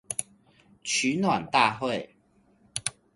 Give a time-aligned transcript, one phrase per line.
[0.83, 2.15] 取暖大會